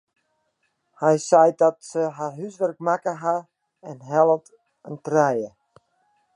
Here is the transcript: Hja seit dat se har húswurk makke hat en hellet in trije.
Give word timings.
Hja 0.97 1.11
seit 1.27 1.57
dat 1.63 1.77
se 1.91 2.03
har 2.17 2.31
húswurk 2.39 2.77
makke 2.87 3.13
hat 3.23 3.47
en 3.89 3.99
hellet 4.09 4.45
in 4.89 4.97
trije. 5.05 5.49